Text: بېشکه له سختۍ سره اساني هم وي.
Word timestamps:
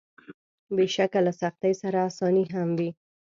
بېشکه 0.75 1.19
له 1.25 1.31
سختۍ 1.41 1.73
سره 1.81 1.97
اساني 2.09 2.45
هم 2.53 2.69
وي. 2.79 2.89